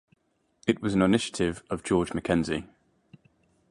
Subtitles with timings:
[0.65, 2.67] It was an initiative of George Mackenzie.